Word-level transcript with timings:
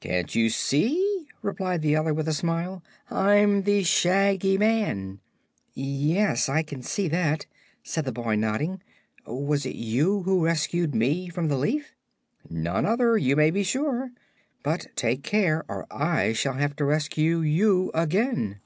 "Can't 0.00 0.34
you 0.34 0.50
see?" 0.50 1.26
replied 1.40 1.80
the 1.80 1.96
other, 1.96 2.12
with 2.12 2.28
a 2.28 2.34
smile; 2.34 2.82
"I'm 3.10 3.62
the 3.62 3.82
Shaggy 3.82 4.58
Man." 4.58 5.20
"Yes; 5.72 6.50
I 6.50 6.62
can 6.62 6.82
see 6.82 7.08
that," 7.08 7.46
said 7.82 8.04
the 8.04 8.12
boy, 8.12 8.34
nodding. 8.36 8.82
"Was 9.24 9.64
it 9.64 9.76
you 9.76 10.24
who 10.24 10.44
rescued 10.44 10.94
me 10.94 11.30
from 11.30 11.48
the 11.48 11.56
leaf?" 11.56 11.94
"None 12.50 12.84
other, 12.84 13.16
you 13.16 13.36
may 13.36 13.50
be 13.50 13.62
sure. 13.62 14.10
But 14.62 14.88
take 14.96 15.22
care, 15.22 15.64
or 15.66 15.86
I 15.90 16.34
shall 16.34 16.58
have 16.58 16.76
to 16.76 16.84
rescue 16.84 17.38
you 17.40 17.90
again." 17.94 18.60